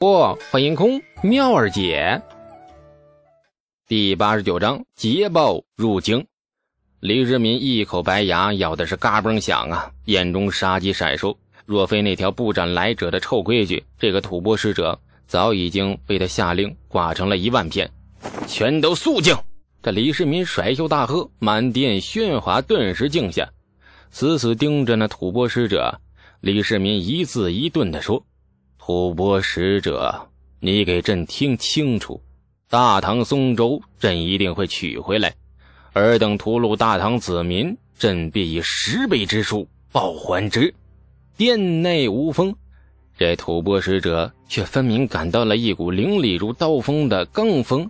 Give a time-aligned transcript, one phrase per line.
[0.00, 2.18] 不，欢迎空妙儿姐。
[3.86, 6.26] 第八十九章捷报入京。
[7.00, 11.36] 李世民一口白牙咬的是嘎嘣响啊，眼中杀机闪烁。
[11.66, 17.86] 若非那条不斩来者的臭规矩，这个吐蕃使者早已经被他下令剐成了一万片。
[18.48, 19.36] 全都肃静！
[19.82, 23.46] 这李世民甩袖大喝，满殿喧哗顿时静下，
[24.10, 26.00] 死死盯着那吐蕃使者。
[26.40, 28.24] 李世民一字一顿地说。
[28.90, 30.26] 吐蕃使者，
[30.58, 32.20] 你给朕听清楚，
[32.68, 35.32] 大唐松州，朕一定会取回来。
[35.92, 40.74] 尔等屠戮大唐子民，朕必以十倍之数报还之。
[41.36, 42.52] 殿内无风，
[43.16, 47.88] 这吐蕃使者却分明感到了一股凌厉如刀锋的罡风，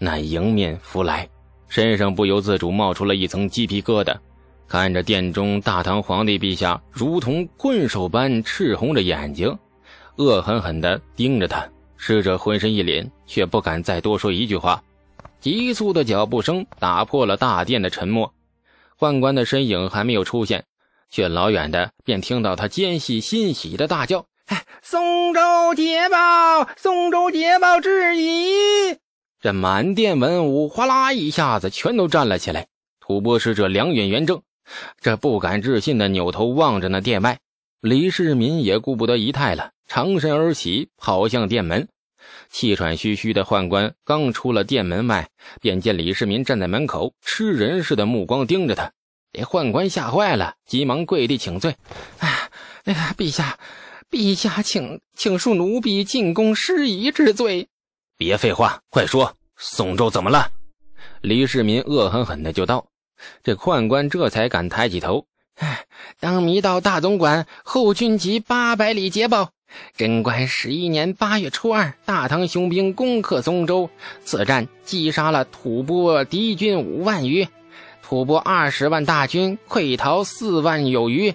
[0.00, 1.28] 那迎面拂来，
[1.68, 4.16] 身上不由自主冒出了一层鸡皮疙瘩。
[4.66, 9.56] 看着殿中大唐皇帝陛下，如同困兽般赤红着眼睛。
[10.20, 11.66] 恶狠狠地盯着他，
[11.96, 14.82] 使者浑身一凛，却不敢再多说一句话。
[15.40, 18.30] 急促的脚步声打破了大殿的沉默，
[18.98, 20.62] 宦官的身影还没有出现，
[21.10, 25.40] 却老远的便听到他尖细欣喜的大叫：“哎，松州
[25.74, 26.68] 捷报！
[26.76, 28.98] 松州捷报至矣！”
[29.40, 32.66] 这满殿文武哗啦一下子全都站了起来。
[33.00, 34.42] 吐蕃使者两眼圆睁，
[35.00, 37.38] 这不敢置信的扭头望着那殿外。
[37.80, 39.70] 李世民也顾不得仪态了。
[39.92, 41.88] 长身而起，跑向殿门。
[42.48, 45.28] 气喘吁吁的宦官刚出了殿门外，
[45.60, 48.92] 便见李世民站在门口，吃人似的目光盯着他。
[49.32, 51.74] 这宦官吓坏了，急忙跪地请罪
[52.18, 52.48] ：“哎，
[52.84, 53.58] 那个陛下，
[54.08, 57.66] 陛下，请请恕奴婢进宫失仪之罪。”
[58.16, 60.52] 别废话，快说，宋州怎么了？
[61.20, 62.86] 李世民恶狠狠的就道。
[63.42, 65.26] 这宦官这才敢抬起头
[65.58, 65.84] ：“哎，
[66.20, 69.50] 当迷到大总管后军籍八百里捷报。”
[69.96, 73.88] 贞观十一年八月初二，大唐雄兵攻克松州，
[74.24, 77.46] 此战击杀了吐蕃敌军五万余，
[78.02, 81.34] 吐蕃二十万大军溃逃四万有余，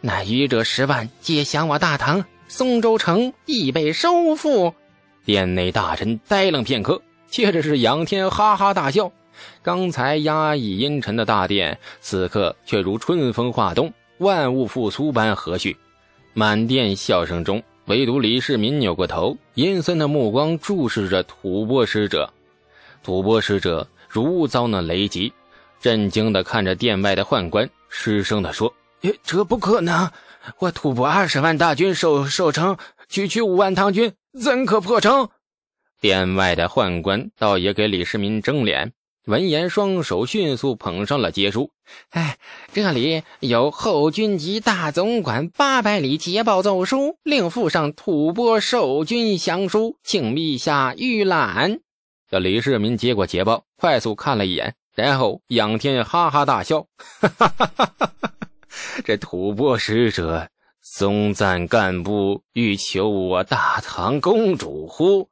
[0.00, 4.74] 那余者十万皆降我大唐，松州城亦被收复。
[5.24, 9.10] 殿内大臣呆愣片刻，接着是仰天哈哈大笑。
[9.62, 15.76] 刚才压抑阴沉的大殿，此刻却如春风化冬，万物复苏般和煦。
[16.32, 17.62] 满殿笑声中。
[17.86, 22.28] 唯独李世民扭过头，阴森的目光注视着吐蕃使者。
[23.04, 25.32] 吐蕃使者如遭那雷击，
[25.80, 28.74] 震惊的看着殿外的宦官，失声的说
[29.22, 30.10] ：“这不可能！
[30.58, 32.76] 我吐蕃二十万大军守守城，
[33.08, 35.28] 区区五万唐军怎可破城？”
[36.00, 38.92] 殿外的宦官倒也给李世民争脸。
[39.26, 41.72] 闻言，双手迅速捧上了节书。
[42.10, 42.38] 哎，
[42.72, 51.80] 这里有后军级大总管八百里捷报奏书，另附上吐蕃守军降书，请陛下预览。
[52.30, 56.86] 这李世民接过捷报，快速看了一眼，然后仰天哈哈大笑
[57.20, 58.12] ：“哈哈哈哈哈！
[59.04, 60.48] 这吐蕃使者
[60.80, 65.28] 松赞干部欲求我大唐公主乎？”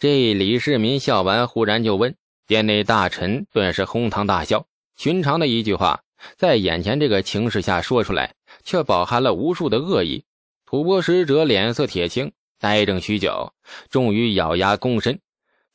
[0.00, 2.16] 这李世民笑完，忽然就问。
[2.48, 4.64] 殿内大臣顿时哄堂大笑。
[4.96, 6.00] 寻常的一句话，
[6.38, 10.24] 在眼前这个情势下说出来，却饱含了无数的恶意。
[10.64, 13.52] 吐蕃使者脸色铁青，呆怔许久，
[13.90, 15.20] 终于咬牙躬身：“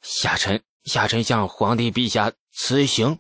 [0.02, 3.20] 下臣下臣向皇帝陛下辞行。”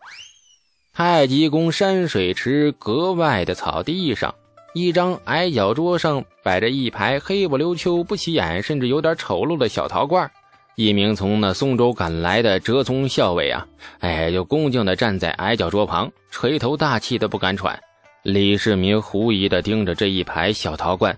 [0.92, 4.34] 太极宫山水池格外的草地上，
[4.74, 10.32] 一张矮脚桌上摆着一排黑不溜秋、不起眼，甚至有点丑陋的小陶罐。
[10.76, 13.68] 一名从那松州赶来的折从校尉啊，
[14.00, 17.80] 哎，就恭敬地站在矮脚桌旁，垂头大气的不敢喘。
[18.24, 21.16] 李世民狐疑地盯着这一排小陶罐，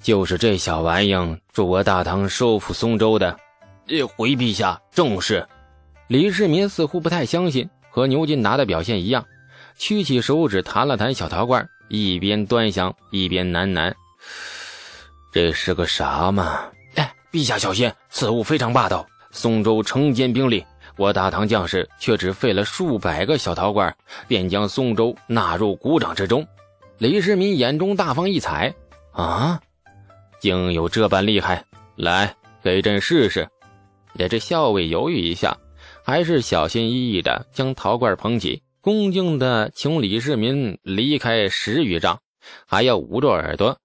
[0.00, 3.36] 就是这小玩意儿助我大唐收复松州的。
[4.16, 5.46] 回陛下，正是。
[6.06, 9.26] 李世民似乎不太相信，和牛金达的表现一样，
[9.76, 13.92] 屈起手指弹了弹小陶罐，一边端详一边喃喃
[15.30, 16.70] ：“这是个啥嘛？”
[17.32, 19.06] 陛下小心，此物非常霸道。
[19.32, 20.64] 松州城坚兵力，
[20.96, 23.94] 我大唐将士却只费了数百个小陶罐，
[24.26, 26.46] 便将松州纳入股掌之中。
[26.96, 28.74] 李世民眼中大放异彩，
[29.12, 29.60] 啊，
[30.40, 31.62] 竟有这般厉害！
[31.96, 33.46] 来，给朕试试。
[34.14, 35.54] 也这校尉犹豫一下，
[36.02, 42.18] 还是小心翼翼的将陶罐捧起，恭敬的请李世民离开十余丈，
[42.66, 43.76] 还要捂着耳朵。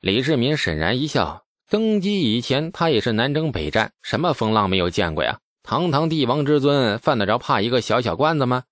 [0.00, 1.42] 李世民沈然一笑。
[1.70, 5.38] 登基以前，他也是南征北战，什么风浪没有见过呀？
[5.62, 8.62] 堂堂帝王之尊，犯得着怕一个小小官子吗？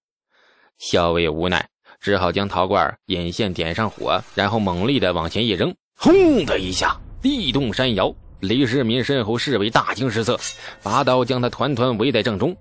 [0.78, 1.68] 校尉无奈，
[2.00, 10.40] 只好将陶罐引线点上火，然后猛力的往前一扔，轰的一下，地动山摇，李世民身后侍卫大惊失色，
[10.82, 12.56] 拔刀将他团团围在正中。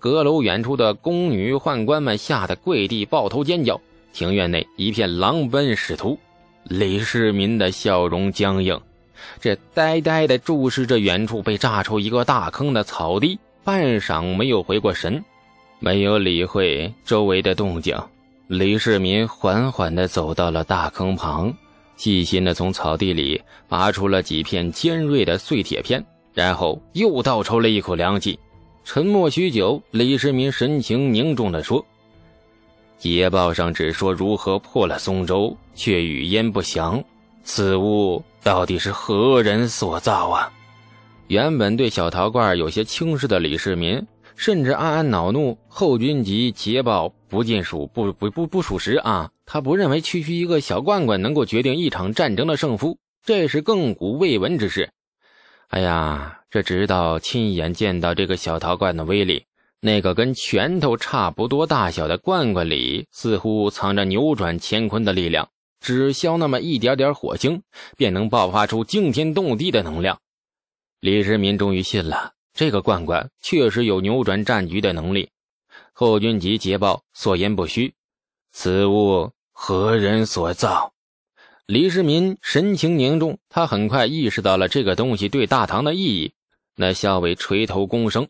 [0.00, 3.80] 阁楼远处的宫女宦官们吓得跪地抱头尖叫，
[4.12, 6.18] 庭院内一片狼奔使突。
[6.64, 8.80] 李世民的笑容僵硬，
[9.40, 15.22] 这呆呆地注视着远处被炸出一个大坑的草地，半晌没有回过神，
[15.78, 17.96] 没有理会周围的动静。
[18.48, 21.52] 李世民缓缓地走到了大坑旁，
[21.96, 28.38] 细心地从草地里拔出了几片尖锐的碎铁片，然后又倒抽了一口凉气。
[28.84, 31.84] 沉默许久，李世民神情凝重地说
[32.98, 37.02] ：“捷报上只说如何破了松州，却语焉不详。
[37.42, 40.52] 此物到底是何人所造啊？”
[41.26, 44.06] 原本对小陶罐有些轻视的李世民，
[44.36, 49.30] 甚至暗暗恼怒：后军级捷报不尽属不不不不属实啊！
[49.46, 54.90] 他不认为区区一个小罐罐能够决定一场战争的胜负，这是亘古未闻之事。
[55.70, 56.38] 哎呀！
[56.48, 59.44] 这直到亲眼见到这个小陶罐的威力，
[59.80, 65.48] 那个跟拳头差不多大小的罐罐里，似乎藏着扭转乾坤的力量。
[65.86, 67.62] 只消那么一点点火星，
[67.96, 70.20] 便能爆发出惊天动地的能量。
[70.98, 75.30] 李世民终于信了，这个罐罐确实有扭转战局的能力。
[75.92, 77.94] 后军级捷报所言不虚，
[78.50, 80.92] 此物何人所造？
[81.66, 86.32] 李世民神情凝重，他很快意识到了这个东西对大唐的意义。
[86.74, 88.26] 那校尉垂头躬声，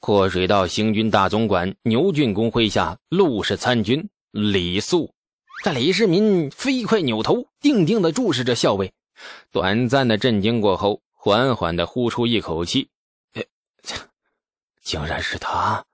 [0.00, 5.12] 祸水道行军大总管牛俊公麾下陆氏参军李肃。
[5.62, 8.92] 但李世民飞快扭头，定定地注视着校尉。
[9.52, 12.88] 短暂的震惊过后，缓缓地呼出一口气
[14.82, 15.84] ：“竟然是他！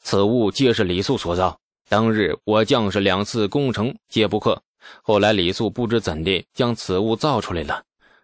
[0.00, 1.58] 此物皆是李肃所造。
[1.88, 4.62] 当日我将士两次攻城，皆不克。
[5.02, 7.82] 后来李肃不知怎地将此物造出来了。”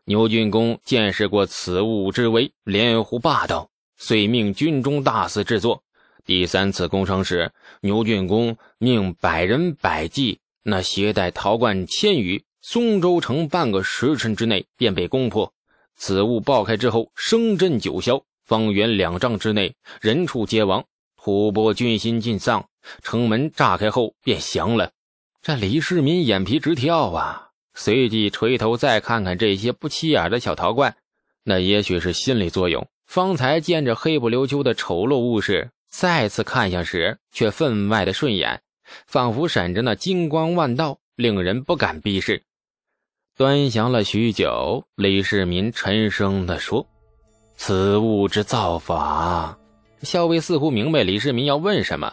[0.08, 5.82] 牛俊公见识过此物之威，连呼霸道，遂命军中大肆制作。
[6.26, 15.52] 第三次攻城时，牛俊公命百人百骑，那携带陶罐千余，松州城半个时辰之内便被攻破。
[15.94, 20.84] 此物爆开之后，声震九霄，方圆两丈之内人畜皆亡，
[21.16, 22.66] 吐蕃军心尽丧。
[23.02, 24.90] 城门炸开后便降了。
[25.42, 27.50] 这李世民眼皮直跳啊！
[27.74, 30.96] 随即垂头再看看这些不起眼的小陶罐，
[31.44, 32.88] 那也许是心理作用。
[33.06, 38.60] 方才见着黑不溜秋的丑陋物事，再次看向时却分外的顺眼，
[39.06, 42.42] 仿佛闪着那金光万道，令人不敢逼视。
[43.34, 46.86] 端详了许久，李世民沉声地说
[47.56, 49.58] ：“此物之造法。”
[50.04, 52.12] 校尉似乎明白李世民要问什么。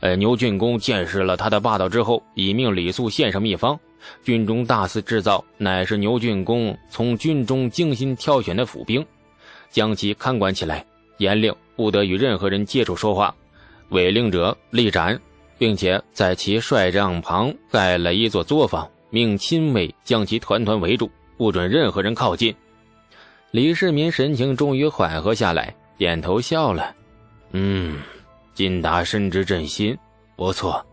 [0.00, 3.80] 呃，牛俊公见识了他的霸道之后，已命李肃献上秘方。
[4.22, 9.06] 军中大肆制造，乃是牛俊公从军中精心挑选的府兵，
[9.70, 10.84] 将其看管起来，
[11.16, 13.32] 严令不得与任何人接触说话，
[13.90, 15.16] 违令者立斩，
[15.56, 22.52] 并且在其帅帐旁盖了一座作坊，命亲卫将其团团围住，不准任何人靠近。
[23.52, 26.96] 李世民神情终于缓和下来，点头笑了
[27.52, 28.00] ：“嗯，
[28.54, 29.96] 金达深知朕心，
[30.34, 30.84] 不错。”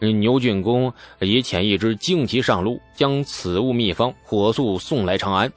[0.00, 0.90] 牛俊公
[1.20, 5.52] 已遣一支精骑上路，将此物秘方火速送来长安。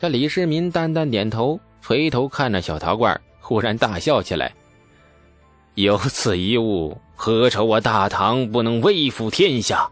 [0.00, 4.50] 这李世民淡淡点头，垂头看着小陶罐，忽然大笑起来
[5.76, 9.86] ：“有此一物，何愁我大唐不能威服天下？”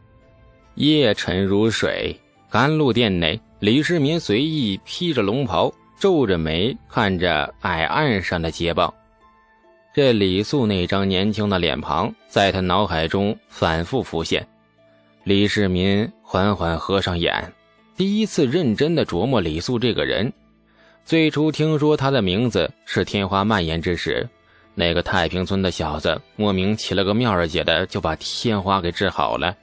[0.76, 2.18] 夜沉如水，
[2.50, 8.92] 甘露殿内，李世民随意披着龙袍，皱着眉看着矮岸上的捷报。
[9.94, 14.48] 这李素那张年轻的脸庞在他脑海中反复浮现。
[15.24, 17.52] 李世民缓缓合上眼，
[17.98, 20.32] 第一次认真的琢磨李素这个人。
[21.04, 24.26] 最初听说他的名字是天花蔓延之时，
[24.74, 29.54] 那个太平村的小子莫名起了个妙儿姐的，就把天花给治好了。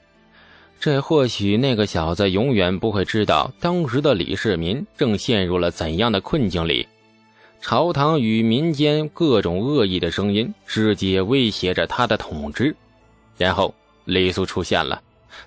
[0.79, 6.88] 这或许那个小子永远不会知道，当时的李世民正陷入了怎样的困境里。
[7.62, 12.75] 朝堂与民间各种恶意的声音直接威胁着他的统治，
[13.38, 13.74] 然后
[14.05, 15.01] 李肃出现了，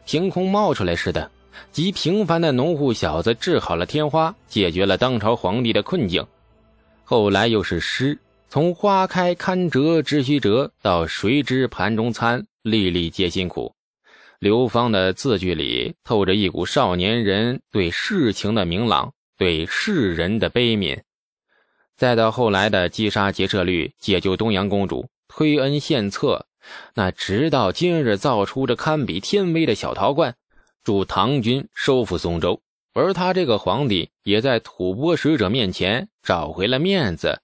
[0.05, 1.31] 凭空冒出来似的，
[1.71, 6.27] 极平凡的农户小子治好了天花，解决了当朝皇帝的困境。
[7.05, 8.19] 后来又是诗，
[8.49, 13.75] 从花开堪折直须折到谁知盘中餐，粒粒皆辛苦。
[14.39, 21.01] 刘芳的字句里透着一股少年人对世情的明朗，对世人的悲悯。
[21.97, 26.47] 再到后来的击杀劫舍律，解救东阳公主，推恩献策，
[26.95, 30.35] 那直到今日造出这堪比天威的小陶罐，
[30.85, 32.61] 助唐军收复松州，
[32.93, 37.41] 而他这个皇帝也在吐蕃使者面前找回了面子。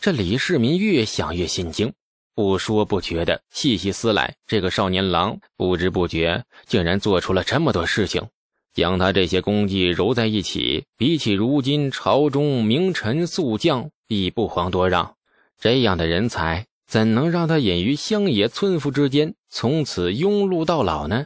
[0.00, 1.92] 这李世民越想越心惊，
[2.34, 8.26] 不说不觉的细细思来，这个少年郎不知不觉竟然做出了这么多事情。
[8.72, 15.14] 将他这些功绩揉在一起，比起如今朝中名臣宿将，亦不遑多让。
[15.58, 21.24] 这样的人才，怎能让他隐于乡野村夫之间，从此庸碌到老呢？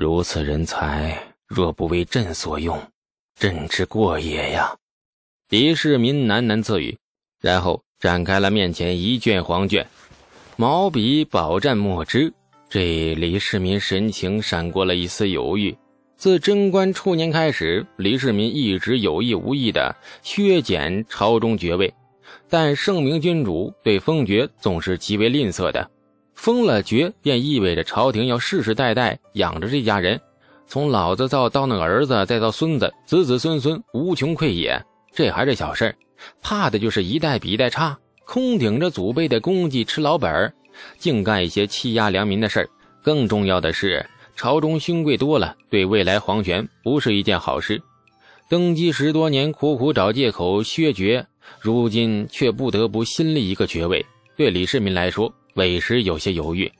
[0.00, 2.80] 如此人才，若不为朕所用，
[3.34, 4.72] 朕之过也呀！
[5.48, 6.96] 李世民喃喃自语，
[7.40, 9.84] 然后展开了面前一卷黄卷，
[10.54, 12.32] 毛笔饱蘸墨汁。
[12.70, 15.76] 这李世民神情闪过了一丝犹豫。
[16.16, 21.92] 自贞观初年开始，李世民一直有意无意的削减朝中爵位，
[22.48, 25.90] 但圣明君主对封爵总是极为吝啬的。
[26.38, 30.20] 封了爵，便意味着朝廷要世世代代养着这家人，
[30.68, 34.80] 从老子造到那个儿子，再到孙子，子子孙孙无穷匮也。
[35.12, 35.92] 这还是小事
[36.40, 40.54] 怕的就是一代比一代差，空顶着祖辈的功绩吃老本儿
[40.96, 42.70] 净干一些欺压良民的事儿
[43.02, 44.06] 更重要的是。
[44.36, 47.82] 朝中勋贵多了，对未来皇权不是一件好事。
[48.48, 51.26] 登基十多年，苦苦找借口削爵，
[51.60, 54.06] 如今却不得不新立一个爵位。
[54.36, 56.72] 对李世民来说，委实有些犹豫。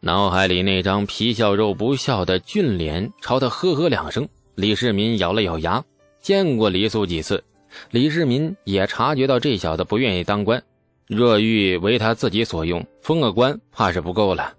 [0.00, 4.28] 脑海里那张皮笑肉不笑的俊脸朝他呵呵两声。
[4.56, 5.82] 李世民咬了咬牙，
[6.20, 7.42] 见过李肃几次，
[7.90, 10.62] 李世民也察觉到这小子不愿意当官。
[11.06, 14.52] 若欲为他自己所用，封个官怕是不够了，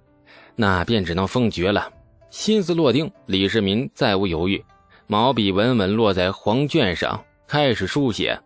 [0.56, 1.92] 那便只能封爵了。
[2.30, 4.64] 心思落定，李世民再无犹豫，
[5.06, 8.40] 毛笔稳稳落在黄卷上，开始书写。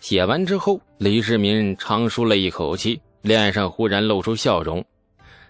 [0.00, 4.84] 写完之后，李世民长舒了一口气，脸上忽然露出笑容。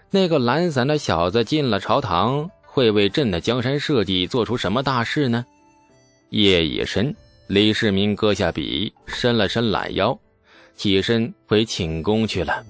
[0.09, 5.45] 那个懒散的小子进了朝堂，会为朕的江山社稷做出什么大事呢？
[6.29, 7.13] 夜已深，
[7.47, 10.17] 李世民搁下笔，伸了伸懒腰，
[10.75, 12.63] 起身回寝宫去了。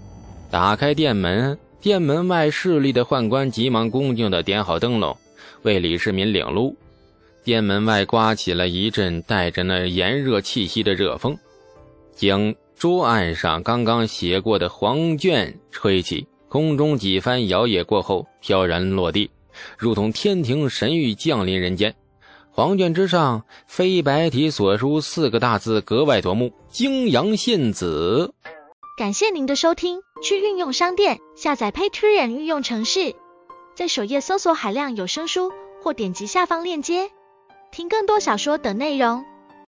[0.49, 1.57] 打开殿门。
[1.81, 5.15] 殿门外侍立的宦官急忙恭敬地点好灯笼，
[5.61, 6.75] 为李世民领路。
[7.43, 11.37] 殿门外刮起了一阵带着那炎热气息的热风，
[12.15, 19.31] 将桌案上刚刚写过的黄卷吹起，空中几番摇曳过后飘然落地，
[19.77, 21.95] 如同天庭神谕降临人间。
[22.51, 28.33] 黄卷之上飞白体所书四个大字格外夺目：“泾阳县子。”
[28.97, 33.13] 感谢您的收听，去运用商店下载 Patreon 运用城市，
[33.75, 35.51] 在首页搜索海量有声书，
[35.81, 37.09] 或点击下方链接
[37.71, 39.25] 听更多小说等内容。